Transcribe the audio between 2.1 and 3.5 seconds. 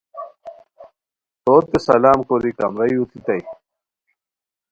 کوری کمرائی اوتیتائے